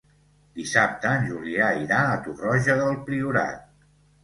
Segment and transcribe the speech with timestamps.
[0.59, 3.73] Dissabte en Julià irà a Torroja del Priorat.